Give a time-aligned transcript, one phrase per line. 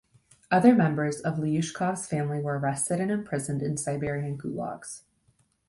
[0.49, 5.03] Other members of Lyushkov's family were arrested and imprisoned in Siberian gulags.